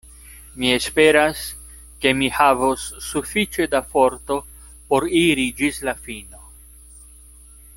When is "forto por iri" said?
3.93-5.47